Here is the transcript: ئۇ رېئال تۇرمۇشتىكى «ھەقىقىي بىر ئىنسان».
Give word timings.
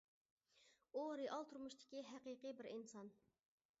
ئۇ 0.93 1.03
رېئال 1.21 1.45
تۇرمۇشتىكى 1.51 2.01
«ھەقىقىي 2.13 2.57
بىر 2.63 2.71
ئىنسان». 2.73 3.13